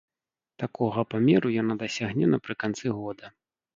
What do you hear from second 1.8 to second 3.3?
дасягне напрыканцы года.